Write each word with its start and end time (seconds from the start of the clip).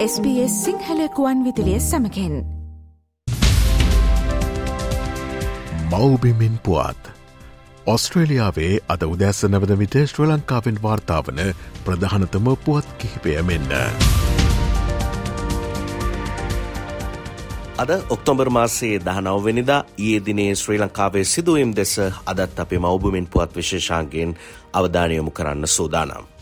SBS 0.00 0.52
සිංහලකුවන් 0.64 1.40
විදිලිය 1.44 1.80
සමකෙන් 1.80 2.34
මවබිමින් 5.90 6.54
පුවත් 6.64 7.10
ඔස්ට්‍රේලියාවේ 7.86 8.78
අද 8.88 9.04
උදැස්ස 9.04 9.44
නවද 9.44 9.76
විට 9.78 9.98
ශ්‍ර 10.04 10.24
ලංකාවෙන් 10.28 10.80
වාර්තාාවන 10.82 11.42
ප්‍රධානතම 11.84 12.48
පුවත් 12.64 12.88
කිහිපය 12.98 13.36
මෙන්න. 13.42 13.68
අද 17.78 17.90
ඔක්තොම්බර් 18.08 18.50
මාසේ 18.50 18.96
දහනවවෙනිදා 19.00 19.84
ඒ 20.00 20.18
දිනේ 20.26 20.50
ශ්‍රී 20.54 20.80
ලංකාවේ 20.80 21.24
සිදුවම් 21.26 21.76
දෙස 21.76 21.94
අදත් 22.26 22.58
අපේ 22.58 22.78
මවබුමින් 22.78 23.26
පුවත් 23.26 23.56
විශේෂාන්ගෙන් 23.56 24.36
අවධානයොමු 24.72 25.30
කරන්න 25.30 25.66
සූදානම්. 25.68 26.39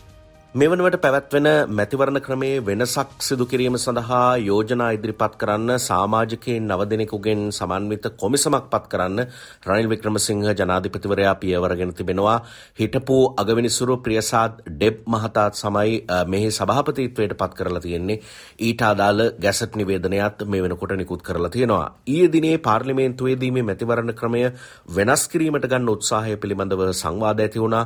මෙවනවට 0.51 0.95
පැවැත්වෙන 0.97 1.47
මැතිවරණ 1.69 2.19
ක්‍රමේ 2.19 2.53
වෙනසක් 2.59 3.09
සිදු 3.19 3.45
කිරීම 3.45 3.75
සඳහා 3.75 4.37
යෝජනා 4.39 4.87
ඉදිරිපත් 4.91 5.33
කරන්න 5.37 5.71
සාමාජිකයෙන් 5.79 6.65
නවදෙනෙකුගෙන් 6.67 7.43
සමන්විත 7.51 8.05
කොමිසමක් 8.17 8.65
පත් 8.67 8.89
කරන්න 8.89 9.19
රනිල් 9.63 9.89
වික්‍රමසිංහ 9.89 10.41
ජනාධිපතිවරයා 10.51 11.33
පියවරගෙන 11.35 11.93
තිබෙනවා. 11.93 12.37
හිටපු 12.75 13.17
අගවිනිසුරු 13.37 13.97
ප්‍රියසාද් 13.99 14.55
ඩෙබ් 14.69 14.97
මහතාත් 15.07 15.53
සමයි 15.53 16.01
මෙහි 16.25 16.49
සභාපතිත්වයට 16.49 17.37
පත් 17.37 17.53
කරලා 17.53 17.79
තියෙන්නේ. 17.79 18.17
ඊට 18.59 18.81
අදාළ 18.83 19.21
ගැසට් 19.37 19.75
නිවේදනයත් 19.75 20.43
මේ 20.45 20.63
වෙනකොට 20.63 20.95
නිකුත් 20.95 21.21
කරලා 21.21 21.49
තියෙනවා. 21.49 21.93
ඊයේ 22.07 22.33
දිනේ 22.33 22.57
පාර්ලිමේන්තුවේදී 22.59 23.51
මේ 23.51 23.63
මැතිවරණ 23.63 24.15
ක්‍රමය 24.15 24.43
වෙනස් 24.89 25.27
කිරීමට 25.27 25.69
ගන්න 25.69 25.93
උත්සාහය 25.95 26.35
පිළිබඳව 26.37 26.83
සංවාද 26.95 27.39
ඇති 27.39 27.59
වුණා. 27.59 27.85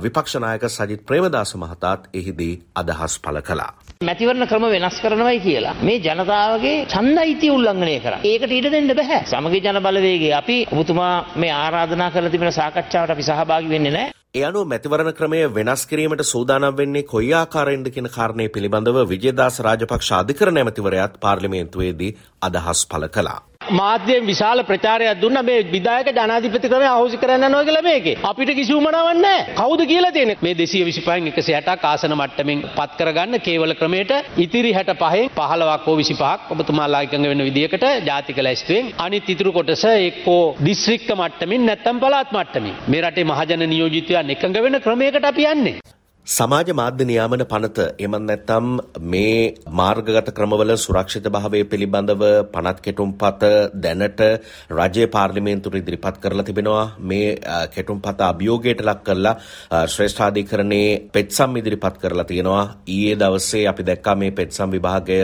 විපක්ෂ 0.00 0.38
නායක 0.38 0.70
සජිත් 0.70 1.06
ප්‍රේමදාස 1.06 1.56
මහතා 1.56 1.93
ජනතාවත් 1.94 2.08
එහිදී 2.14 2.54
අදහස් 2.76 3.18
පළ 3.18 3.40
කළා. 3.42 3.72
මැතිවරණ 4.02 4.46
ක්‍රම 4.48 4.66
වෙනස් 4.74 4.96
කරනවයි 5.02 5.40
කියලා 5.40 5.74
මේ 5.82 5.98
ජනතාවගේ 5.98 6.86
ඡන්දයිතිය 6.86 7.50
උල්ලංඝනය 7.50 8.00
කරා. 8.00 8.20
ඒකට 8.24 8.52
ඉඩ 8.58 8.70
දෙන්න 8.72 8.90
බෑ. 8.96 9.20
සමගි 9.26 9.60
ජන 9.64 9.80
බලවේගය 9.86 10.32
අපි 10.40 10.58
ඔබතුමා 10.72 11.14
මේ 11.36 11.52
ආරාධනා 11.52 12.10
කරලා 12.10 12.34
තිබෙන 12.34 12.52
සාකච්ඡාවට 12.52 13.14
අපි 13.14 13.22
සහභාගී 13.22 13.72
වෙන්නේ 13.74 13.94
නැහැ. 13.96 14.12
ඒ 14.34 14.44
අනුව 14.50 14.66
මැතිවරණ 14.66 15.14
ක්‍රමය 15.14 15.40
වෙනස් 15.56 15.86
කිරීමට 15.86 16.26
සූදානම් 16.32 16.76
වෙන්නේ 16.76 17.08
කොයි 17.14 17.32
ආකාරයෙන්ද 17.40 17.90
කියන 17.94 18.10
කාරණය 18.16 18.48
පිළිබඳව 18.54 18.98
විජේදාස 19.12 19.60
රාජපක්ෂ 19.66 20.12
අධිකරණ 20.20 20.62
ඇමතිවරයාත් 20.62 21.20
පාර්ලිමේන්තුවේදී 21.24 22.16
අදහස් 22.48 22.86
පළ 22.90 23.08
කළා. 23.16 23.40
මාධ්‍යයෙන් 23.70 24.26
විශාල 24.26 24.62
ප්‍රචාරයක් 24.62 25.20
දුන්න 25.20 25.38
මේ 25.42 25.62
විදායක 25.66 26.08
ජනාධිපති 26.12 26.68
ක්‍රමය 26.68 26.86
අහෝසි 26.86 27.16
කරන්න 27.16 27.46
යනවා 27.48 27.64
කියලා 27.64 27.82
මේකේ. 27.82 28.16
අපිට 28.22 28.50
කිසි 28.54 28.74
උමනාවක් 28.74 29.16
නැහැ. 29.16 29.46
කවුද 29.56 29.82
කියලා 29.86 30.12
තියෙන්නේ? 30.12 30.38
මේ 30.42 30.54
225න් 30.54 31.30
160ක් 31.30 31.84
ආසන 31.84 32.14
මට්ටමින් 32.14 32.60
පත් 32.76 32.90
කරගන්න 32.98 33.40
කේවල 33.40 33.74
ක්‍රමයට 33.74 34.12
ඉතිරි 34.38 34.72
65න් 34.72 35.32
15ක් 35.32 35.86
හෝ 35.86 35.96
25ක් 35.96 36.50
ඔබතුමාලා 36.50 37.02
එකඟ 37.02 37.28
වෙන 37.30 37.44
විදියකට 37.44 37.86
ජාතික 38.04 38.38
ලැයිස්තුවෙන් 38.38 38.92
අනිත් 38.98 39.28
ඉතුරු 39.28 39.52
කොටස 39.52 39.84
එක්කෝ 39.90 40.42
දිස්ත්‍රික්ක 40.60 41.10
මට්ටමින් 41.14 41.66
නැත්නම් 41.66 42.00
පළාත් 42.00 42.32
මට්ටමින් 42.32 42.80
මේ 42.86 43.02
රටේ 43.02 43.24
මහජන 43.24 43.68
නියෝජිතයන් 43.68 44.34
එකඟ 44.36 44.62
වෙන 44.62 44.80
ක්‍රමයකට 44.80 45.24
අපි 45.24 45.46
යන්නේ. 45.46 45.78
සමාජ 46.26 46.72
මාධ්‍ය 46.72 47.04
නියාමන 47.04 47.42
පනත 47.44 47.78
එමන් 47.98 48.22
නැත්තම් 48.22 48.68
මේ 49.04 49.40
මාර්ගගත 49.70 50.28
ක්‍රමවල 50.30 50.70
සුරක්ෂිත 50.74 51.26
භාවය 51.26 51.58
පිළිබඳව 51.64 52.22
පනත් 52.46 52.78
කෙටුම්පත 52.80 53.42
දැනට 53.76 54.20
රජය 54.70 55.04
පාර්ලිමේන්තුර 55.06 55.76
ඉදිරිපත් 55.76 56.16
කරලා 56.18 56.42
තිබෙනවා. 56.42 56.86
මේ 57.00 57.36
කෙටුම්පත 57.68 58.22
අභියෝගයට 58.22 58.80
ලක් 58.82 59.02
කරලා 59.02 59.34
ශ්‍රේෂ්ඨාධිකරණයේ 59.86 61.10
පෙත්සම් 61.10 61.58
ඉදිරිපත් 61.58 61.98
කරලා 61.98 62.24
තියෙනවා. 62.24 62.64
ඊයේ 62.86 63.16
දවසේ 63.16 63.68
අපි 63.68 63.82
දැක්කා 63.82 64.16
මේ 64.16 64.30
පෙත්සම් 64.32 64.70
විභාගය 64.70 65.20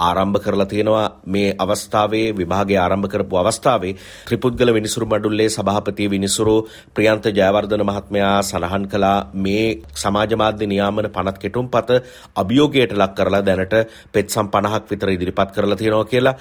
ආරම්භ 0.00 0.40
කරලා 0.40 0.66
තියෙනවා. 0.66 1.06
මේ 1.26 1.54
අවස්ථාවේ 1.56 2.34
විභාගය 2.34 2.76
ආරම්භ 2.76 3.08
කරපු 3.08 3.36
අවස්ථාවේ 3.36 3.94
ත්‍රිපුද්ගල 4.26 4.74
විනිසුරු 4.74 5.06
මඩුල්ලේ 5.06 5.48
සභාපති 5.50 6.10
විනිසුරු 6.10 6.58
ප්‍රියන්ත 6.90 7.24
ජයවර්ධන 7.32 7.82
මහත්මයා 7.84 8.36
සඳහන් 8.42 8.84
කළා. 8.88 9.18
මේ 9.36 9.64
සමාජ 9.96 10.39
මාධ්‍ය 10.40 10.66
නියාමන 10.66 11.10
පනත් 11.10 11.36
කෙටුම්පත 11.38 11.90
අභියෝගයට 12.36 12.94
ලක් 12.94 13.14
කරලා 13.16 13.42
දැනට 13.42 13.76
පෙත්සම් 14.12 14.50
50ක් 14.50 14.82
විතර 14.90 15.10
ඉදිරිපත් 15.10 15.52
කරලා 15.52 15.76
තියෙනවා 15.76 16.04
කියලා 16.06 16.34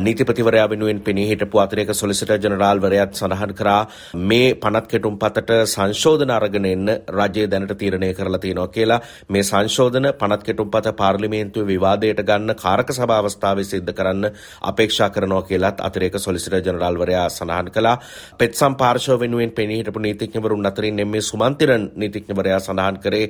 නීතිපතිවරයා 0.00 0.68
වෙනුවෙන් 0.68 1.00
පෙනී 1.00 1.28
හිටපු 1.30 1.58
අතිරේක 1.58 1.94
සොලිසිටර් 1.94 2.38
ජෙනරාල් 2.38 2.80
වරයාත් 2.80 3.14
සඳහන් 3.14 3.54
කරා 3.54 3.80
මේ 4.24 4.54
පනත් 4.56 4.86
කෙටුම්පතට 4.88 5.52
සංශෝධන 5.66 6.32
අරගෙන 6.32 6.66
එන්න 6.66 6.94
රජය 7.10 7.46
දැනට 7.48 7.74
තීරණය 7.76 8.12
කරලා 8.14 8.40
තියෙනවා 8.40 8.68
කියලා 8.68 9.00
මේ 9.28 9.44
සංශෝධන 9.44 10.10
පනත් 10.14 10.42
කෙටුම්පත 10.44 10.90
පාර්ලිමේන්තුවේ 10.94 11.68
විවාදයට 11.68 12.24
ගන්න 12.24 12.56
කාරක 12.56 12.92
සභා 12.92 13.20
අවස්ථාවේ 13.20 13.66
සිද්ධ 13.66 13.92
කරන්න 13.94 14.30
අපේක්ෂා 14.64 15.10
කරනවා 15.10 15.42
කියලත් 15.44 15.80
අතිරේක 15.80 16.18
සොලිසිටර් 16.18 16.60
ජෙනරාල් 16.60 16.98
වරයා 16.98 17.28
සඳහන් 17.30 17.70
කළා 17.70 17.96
පෙත්සම් 18.38 18.76
පාර්ශව 18.76 19.18
වෙනුවෙන් 19.20 19.52
පෙනී 19.52 19.78
හිටපු 19.78 20.00
නීතිඥවරුන් 20.00 20.66
අතරින් 20.66 20.98
එම්.ඒ. 20.98 21.22
සුමන්තිරන් 21.22 21.90
නීතිඥවරයා 21.94 22.60
සඳහන් 22.60 22.98
කරේ 22.98 23.26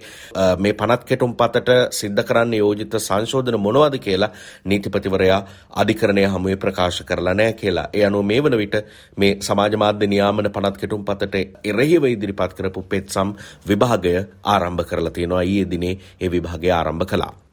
මේ 0.59 0.75
පනත් 0.75 1.05
කෙටුම් 1.05 1.35
පතට 1.35 1.77
සිද්ධ 1.93 2.25
කරන්න 2.25 2.55
යෝජිත 2.55 2.97
සංශෝධන 2.99 3.61
මොනවද 3.61 3.99
කියලා 3.99 4.31
නීතිපතිවරයා 4.65 5.41
අධිකරණය 5.77 6.27
හමුවේ 6.27 6.57
ප්‍රකාශ 6.57 7.03
කරලා 7.05 7.35
නෑ 7.35 7.53
කියලා. 7.55 7.89
ඒ 7.93 8.05
අනුව 8.05 8.25
මේ 8.25 8.41
වන 8.41 8.59
විට 8.59 8.77
මේ 9.17 9.33
සමාජ 9.41 9.77
මාධ්‍ය 9.77 10.07
නියාමන 10.07 10.51
පනත් 10.51 10.77
කෙටුම් 10.79 11.05
පතට 11.05 11.45
එරෙහිව 11.65 12.05
ඉදිරිපත් 12.07 12.55
කරපු 12.55 12.83
පෙත්සම් 12.85 13.33
විභාගය 13.69 14.17
ආරම්භ 14.47 14.85
කරලා 14.85 15.11
තියෙනවා 15.13 15.43
ඊයේ 15.45 15.71
දිනේ 15.71 15.97
ඒ 16.21 16.31
විභාගය 16.31 16.71
ආරම්භ 16.73 17.07
කළා. 17.07 17.44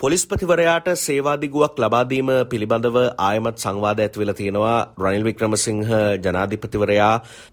පොලිස්පතිවරයාට 0.00 0.86
සේවාදිගුවක් 0.96 1.74
ලබාදීම 1.76 2.28
පිළිබඳව 2.48 2.94
ආයමත් 3.18 3.58
සංවාද 3.58 3.98
ඇතිවෙලා 3.98 4.34
තියෙනවා. 4.34 4.76
රනිල් 4.96 5.24
වික්‍රමසිංහ 5.24 5.82
ජනාධිපතිවරයා 6.16 7.10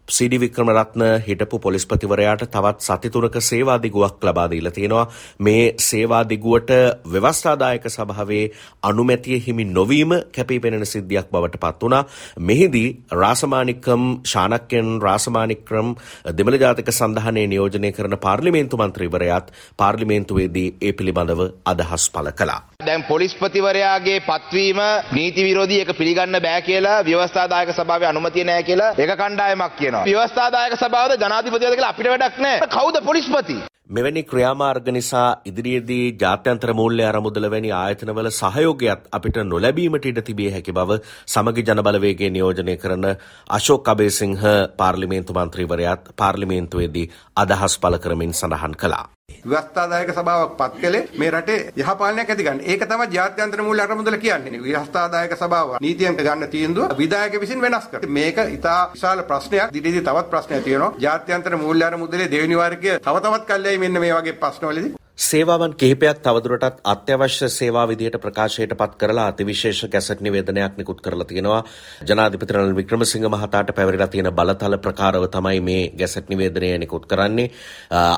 සිඩි 0.10 0.40
වික්‍රමරත්න 0.40 1.04
හිටපු 1.26 1.60
පොලිස්පතිවරයාට 1.60 2.46
තවත් 2.48 2.80
සතිතුරක 2.82 3.36
සේවාදිගුවක් 3.42 4.24
ලබා 4.24 4.46
දීලා 4.46 4.72
තියෙනවා. 4.72 5.10
මේ 5.40 5.66
සේවාදිගුවට 5.80 6.72
ව්‍යවස්ථාදායක 7.08 7.90
සභාවේ 7.90 8.46
අනුමැතිය 8.84 9.42
හිමි 9.42 9.66
නොවීම 9.68 10.16
කැපී 10.32 10.60
පෙනෙන 10.60 10.86
සිද්ධියක් 10.86 11.28
බවට 11.28 11.60
පත් 11.60 11.84
වුණා. 11.84 12.04
මෙහිදී 12.42 12.88
රාසමානිකම් 13.14 14.08
ශානක්‍යන් 14.26 14.90
රාසමානික්‍රම් 15.02 15.92
දෙමළ 16.38 16.60
ජාතික 16.60 16.94
සඳහනේ 16.94 17.46
නියෝජනය 17.48 17.92
කරන 17.92 18.18
පාර්ලිමේන්තු 18.20 18.78
මන්ත්‍රීවරයාත් 18.78 19.54
පාර්ලිමේන්තුවේදී 19.78 20.68
ඒ 20.82 20.94
පිළිබඳව 20.94 21.46
අදහස් 21.68 22.10
පළ 22.10 22.36
කළා. 22.40 22.60
දැන් 22.88 23.04
පොලිස්පතිවරයාගේ 23.04 24.20
පත්වීම 24.28 24.82
නීති 25.12 25.48
විරෝධී 25.48 25.82
එක 25.84 25.94
පිළිගන්න 26.00 26.42
බෑ 26.48 26.62
කියලා 26.68 26.98
ව්‍යවස්ථාදායක 27.06 27.74
සභාවේ 27.78 28.12
අනුමැතිය 28.12 28.46
නැහැ 28.50 28.68
කියලා 28.70 28.92
එක 28.98 29.16
කණ්ඩායමක් 29.16 29.80
කියනවා. 29.80 30.06
ව්‍යවස්ථාදායක 30.10 30.78
සභාවද 30.84 31.18
ජනාධිපතිවද 31.24 31.74
කියලා 31.74 31.96
අපිට 31.96 32.14
වැඩක් 32.14 32.46
නැහැ. 32.46 32.70
කවුද 32.78 33.02
පොලිස්පති? 33.10 33.58
මෙවැනි 33.90 34.22
ක්‍රියාමාර්ග 34.30 34.88
නිසා 34.92 35.28
ඉදිරියේදී 35.50 36.06
ජාත්‍යන්තර 36.24 36.74
මූල්‍ය 36.80 37.04
අරමුදල 37.10 37.48
වැනි 37.54 37.72
ආයතනවල 37.76 38.30
සහයෝගයක් 38.40 39.08
අපිට 39.18 39.40
නොලැබීමට 39.52 40.10
ඉඩ 40.12 40.22
තිබිය 40.30 40.50
හැකි 40.56 40.76
බව 40.80 41.00
සමගි 41.34 41.66
ජනබලවේගේ 41.70 42.32
නියෝජනය 42.36 42.76
කරන 42.84 43.12
අශෝක් 43.58 43.92
අබේසිංහ 43.94 44.48
පාර්ලිමේන්තු 44.82 45.38
මන්ත්‍රීවරයාත් 45.38 46.16
පාර්ලිමේන්තුවේදී 46.16 47.12
අදහස් 47.44 47.80
පළ 47.80 48.04
කරමින් 48.06 48.36
සඳහන් 48.36 48.76
කළා. 48.84 49.06
ව්‍යවස්ථාදායක 49.46 50.10
සභාවක් 50.12 50.54
පත් 50.60 50.82
කළේ 50.82 51.08
මේ 51.14 51.32
රටේ 51.32 51.58
යහපාලනයක් 51.78 52.30
ඇති 52.30 52.44
ගන්න. 52.44 52.62
ඒක 52.64 52.84
තමයි 52.84 53.08
ජාත්‍යන්තර 53.12 53.62
මූල්‍ය 53.62 53.82
අරමුදල 53.82 54.18
කියන්නේ. 54.18 54.62
ව්‍යවස්ථාදායක 54.66 55.34
සභාව 55.36 55.74
නීතියෙන් 55.82 56.20
ගන්න 56.20 56.52
තීන්දුව 56.54 56.96
විධායක 56.98 57.40
විසින් 57.42 57.62
වෙනස් 57.62 57.88
කරනවා. 57.88 58.14
මේක 58.18 58.38
ඉතා 58.58 58.82
විශාල 58.94 59.24
ප්‍රශ්නයක්. 59.24 59.74
දිටිදී 59.74 60.02
තවත් 60.02 60.30
ප්‍රශ්නයක් 60.30 60.64
තියෙනවා. 60.64 60.94
ජාත්‍යන්තර 61.00 61.58
මූල්‍ය 61.58 61.84
අරමුදලේ 61.84 62.32
දෙවෙනි 62.34 62.56
වර්ගය 62.56 63.00
තව 63.00 63.16
තවත් 63.18 63.44
කල්යයි 63.50 63.78
මෙන්න 63.78 64.00
මේ 64.00 64.14
වගේ 64.14 64.40
ප්‍රශ්නවලදී 64.44 64.96
සේවාවන් 65.18 65.74
කිහිපයක් 65.74 66.20
තවදුරටත් 66.20 66.82
අත්‍යවශ්‍ය 66.86 67.48
සේවා 67.50 67.88
විදියට 67.88 68.18
ප්‍රකාශයට 68.18 68.74
පත් 68.74 68.98
කරලා 68.98 69.24
අතිවිශේෂ 69.28 69.88
ගැසට් 69.88 70.20
නිවේදනයක් 70.22 70.76
නිකුත් 70.78 71.00
කරලා 71.02 71.26
තියෙනවා. 71.26 71.64
ජනාධිපති 72.04 72.54
රනිල් 72.54 72.76
වික්‍රමසිංහ 72.76 73.26
මහතාට 73.28 73.72
පැවරිලා 73.72 74.08
තියෙන 74.08 74.30
බලතල 74.32 74.78
ප්‍රකාරව 74.78 75.26
තමයි 75.28 75.62
මේ 75.62 75.90
ගැසට් 75.92 76.30
නිවේදනය 76.30 76.70
නිකුත් 76.78 77.08
කරන්නේ. 77.08 77.50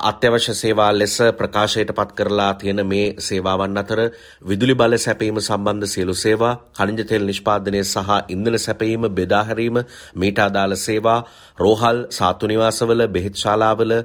අත්‍යවශ්‍ය 0.04 0.54
සේවා 0.54 0.90
ලෙස 0.94 1.16
ප්‍රකාශයට 1.34 1.94
පත් 1.94 2.12
කරලා 2.14 2.54
තියෙන 2.56 2.84
මේ 2.86 3.16
සේවාවන් 3.20 3.78
අතර 3.78 4.02
විදුලි 4.44 4.76
බල 4.76 4.98
සැපීම 4.98 5.40
සම්බන්ධ 5.40 5.88
සියලු 5.88 6.14
සේවා 6.16 6.54
කනිජ 6.76 7.06
තෙල් 7.06 7.24
නිෂ්පාදනය 7.24 7.84
සහ 7.86 8.20
ඉන්ධන 8.30 8.60
සැපීම 8.60 9.08
බෙදා 9.14 9.44
හැරීම 9.46 9.82
මීට 10.16 10.40
අදාළ 10.40 10.76
සේවා 10.78 11.18
රෝහල් 11.58 12.04
සාතු 12.12 12.48
නිවාසවල 12.48 13.08
බෙහෙත් 13.10 13.36
ශාලාවල 13.38 13.98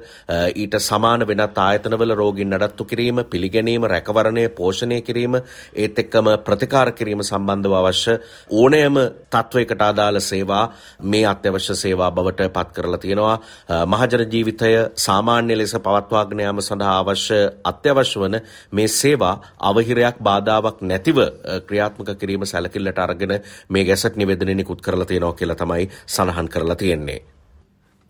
ඊට 0.55 0.81
සමාන 0.81 1.27
වෙනත් 1.27 1.57
ආයතනවල 1.59 2.15
රෝගීන් 2.15 2.51
නඩත්තු 2.53 2.84
මතු 2.85 2.87
කිරීම 2.87 3.23
පිළිගැනීම 3.25 3.83
රැකවරණය 3.83 4.49
පෝෂණය 4.49 5.01
කිරීම 5.01 5.35
ඒත් 5.75 5.97
එක්කම 5.97 6.27
ප්‍රතිකාර 6.39 6.91
කිරීම 6.91 7.21
සම්බන්ධව 7.21 7.73
අවශ්‍ය 7.73 8.13
ඕනෑම 8.51 8.95
තත්ත්වයකට 9.29 9.81
අදාළ 9.81 10.19
සේවා 10.21 10.73
මේ 11.03 11.25
අත්‍යවශ්‍ය 11.25 11.75
සේවා 11.75 12.11
බවට 12.11 12.49
පත් 12.49 12.69
කරලා 12.71 12.97
තියෙනවා 12.97 13.37
මහජන 13.87 14.25
ජීවිතය 14.27 14.71
සාමාන්‍ය 14.97 15.57
ලෙස 15.57 15.75
පවත්වාගෙන 15.77 16.39
යාම 16.39 16.61
සඳහා 16.61 16.97
අවශ්‍ය 16.99 17.39
අත්‍යවශ්‍ය 17.65 18.19
වන 18.19 18.39
මේ 18.71 18.87
සේවා 18.89 19.35
අවහිරයක් 19.61 20.17
බාධාවක් 20.21 20.81
නැතිව 20.83 21.17
ක්‍රියාත්මක 21.67 22.09
කිරීම 22.15 22.45
සැලකිල්ලට 22.45 22.99
අරගෙන 22.99 23.39
මේ 23.69 23.85
ගැසට් 23.85 24.15
නිවෙදන 24.15 24.57
නිකුත් 24.57 24.81
කරලා 24.81 25.05
තියෙනවා 25.05 25.33
කියලා 25.33 25.55
තමයි 25.57 25.89
සඳහන් 26.07 26.49
කරලා 26.49 26.75
තියෙන්නේ. 26.77 27.34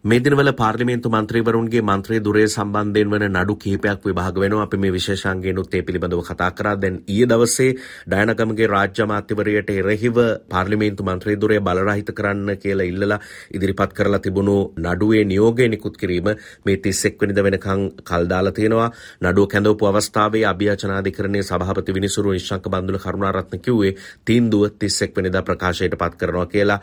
මේ 0.06 0.20
දිනවල 0.20 0.50
පාර්ලිමේන්තු 0.54 1.10
මන්ත්‍රීවරුන්ගේ 1.10 1.82
මන්ත්‍රී 1.82 2.20
දුරේ 2.20 2.44
සම්බන්ධයෙන් 2.46 3.10
වන 3.12 3.24
නඩු 3.28 3.54
කිහිපයක් 3.56 4.04
විභාග 4.04 4.36
වෙනවා. 4.36 4.66
අපි 4.66 4.78
මේ 4.78 4.92
විශේෂාංගයෙන්ුත් 4.92 5.72
ඒ 5.72 5.82
පිළිබඳව 5.82 6.20
කතා 6.24 6.50
කරා. 6.52 6.74
දැන් 6.76 7.00
ඊයේ 7.06 7.28
දවසේ 7.28 7.72
ඩයනගමගේ 8.08 8.68
රාජ්‍ය 8.68 9.02
අමාත්‍යවරයට 9.02 9.70
එරෙහිව 9.72 10.20
පාර්ලිමේන්තු 10.48 11.04
මන්ත්‍රී 11.04 11.38
දුරේ 11.38 11.58
බලරහිත 11.60 12.12
කරන්න 12.12 12.52
කියලා 12.58 12.86
ඉල්ලලා 12.86 13.18
ඉදිරිපත් 13.52 13.96
කරලා 13.96 14.20
තිබුණු 14.20 14.56
නඩුවේ 14.78 15.24
නියෝගය 15.24 15.68
නිකුත් 15.68 15.98
කිරීම 15.98 16.30
මේ 16.66 16.78
31 16.78 17.18
වෙනිදා 17.22 17.46
වෙනකන් 17.46 17.84
කල් 18.04 18.30
දාලා 18.30 18.54
තියෙනවා. 18.54 18.92
නඩුව 19.24 19.48
කැඳවපු 19.48 19.90
අවස්ථාවේ 19.92 20.46
අභියාචනාධිකරණයේ 20.46 21.44
සභාපති 21.44 21.98
විනිසුරු 21.98 22.36
නිශ්ශංක 22.38 22.70
බන්දුල 22.70 23.00
කරුණාරත්න 23.00 23.60
කිව්වේ 23.62 23.96
තීන්දුව 24.26 24.70
31 24.70 25.18
වෙනිදා 25.18 25.44
ප්‍රකාශයට 25.44 25.98
පත් 25.98 26.14
කරනවා 26.16 26.48
කියලා. 26.48 26.80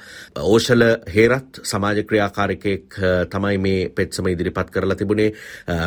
ඕෂල 0.48 0.84
හේරත් 1.14 1.64
සමාජ 1.64 2.04
ක්‍රියාකාරිකයෙක් 2.04 3.02
තමයි 3.28 3.58
මේ 3.58 3.88
පෙත්සම 3.90 4.28
ඉදිරිපත් 4.28 4.70
කරලා 4.70 4.96
තිබුණේ. 4.96 5.32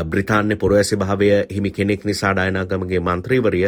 බ්‍රිතාන්‍ය 0.05 0.55
පුරවැසි 0.55 0.95
භාවය 0.97 1.29
හිමි 1.49 1.71
කෙනෙක් 1.71 2.05
නිසා 2.05 2.33
ඩයනාගමගේ 2.33 3.01
මන්ත්‍රීවරිය 3.01 3.65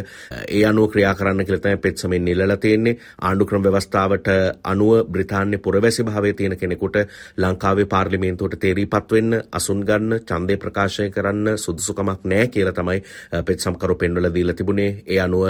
ඒ 0.50 0.64
අනුව 0.66 0.92
ක්‍රියා 0.92 1.16
කරන්න 1.16 1.46
කියලා 1.46 1.62
තමයි 1.62 1.78
පෙත්සමෙන් 1.80 2.26
නිලලා 2.26 2.58
තියෙන්නේ. 2.58 2.98
ආණ්ඩුක්‍රම 3.22 3.64
ව්‍යවස්ථාවට 3.64 4.30
අනුව 4.66 5.06
බ්‍රිතාන්‍ය 5.08 5.58
පුරවැසි 5.60 6.04
භාවයේ 6.04 6.34
තියෙන 6.34 6.58
කෙනෙකුට 6.58 6.98
ලංකාවේ 7.38 7.86
පාර්ලිමේන්තුවට 7.88 8.60
තේරීපත් 8.60 9.12
වෙන්න 9.12 9.40
අසුන් 9.52 9.84
ගන්න 9.84 10.20
ඡන්දය 10.22 10.58
ප්‍රකාශය 10.58 11.10
කරන්න 11.12 11.58
සුදුසුකමක් 11.58 12.26
නැහැ 12.26 12.48
කියලා 12.50 12.74
තමයි 12.74 13.00
පෙත්සම්කරු 13.44 13.96
පෙන්වලා 13.98 14.34
දීලා 14.34 14.56
තිබුණේ. 14.56 14.92
ඒ 15.06 15.20
අනුව 15.20 15.44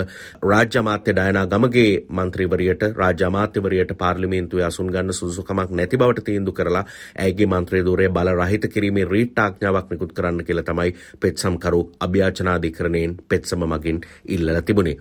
රාජ්‍ය 0.43 0.77
අමාත්‍ය 0.77 1.11
ඩයනා 1.13 1.45
ගමගේ 1.47 1.91
මන්ත්‍රීවරියට 2.11 2.83
රාජ්‍ය 2.93 3.27
අමාත්‍යවරියට 3.27 3.93
පාර්ලිමේන්තුවේ 3.97 4.65
අසුන් 4.65 4.89
ගන්න 4.89 5.13
සුදුසුකමක් 5.13 5.71
නැති 5.71 5.97
බවට 5.97 6.25
තීන්දුව 6.27 6.53
කරලා 6.53 6.85
ඇයගේ 7.17 7.47
මන්ත්‍රී 7.47 7.83
ධූරය 7.97 8.09
බල 8.09 8.29
රහිත 8.31 8.65
කිරීමේ 8.67 9.05
රීට් 9.05 9.39
ආඥාවක් 9.39 9.89
නිකුත් 9.91 10.13
කරන්න 10.13 10.45
කියලා 10.45 10.63
තමයි 10.63 10.93
පෙත්සම්කරු 11.19 11.81
අභ්‍යාචනාධිකරණයෙන් 11.99 13.17
පෙත්සම 13.25 13.61
මගින් 13.63 14.01
ඉල්ලලා 14.27 14.61
තිබුණේ. 14.61 14.97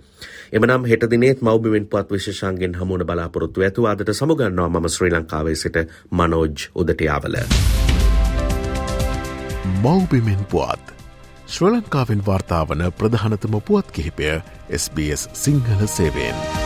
එමනම් 0.52 0.84
හෙට 0.84 1.10
දිනේත් 1.10 1.42
මව්බිමෙන් 1.42 1.86
පුවත් 1.86 2.10
විශේෂාංගෙන් 2.10 2.74
හමුවන 2.74 3.06
බලාපොරොත්තු 3.06 3.60
ඇතුව 3.60 3.84
අදට 3.84 4.12
සමුගන්නවා 4.12 4.68
මම 4.70 4.88
ශ්‍රී 4.88 5.12
ලංකාවේ 5.12 5.56
සිට 5.56 5.76
මනෝජ් 6.12 6.68
උදටියාවල. 6.74 7.36
මව්බිමෙන් 9.82 10.44
පුවත් 10.46 10.94
ශ්‍ර 11.46 11.72
ලංකාවෙන් 11.72 12.26
වාර්තාාවන 12.26 12.86
ප්‍රධානතම 12.92 13.60
පුවත් 13.62 13.92
කිහිපය 13.92 14.32
SBS 14.76 15.28
සිංහල 15.34 15.86
සේවෙන්. 15.88 16.65